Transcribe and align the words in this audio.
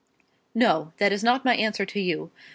"No; 0.55 0.93
that 0.97 1.11
is 1.13 1.23
not 1.23 1.45
my 1.45 1.55
answer 1.55 1.85
to 1.85 1.99
you. 1.99 2.31